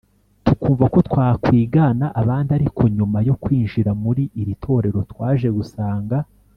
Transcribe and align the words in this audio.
tukumva 0.45 0.85
ko 0.93 0.99
twakwigana 1.07 2.05
abandi 2.21 2.49
ariko 2.57 2.81
nyuma 2.97 3.17
yo 3.27 3.35
kwinjira 3.41 3.91
muri 4.03 4.23
iri 4.41 4.53
torero 4.63 4.99
twaje 5.11 5.47
gusanga 5.57 6.17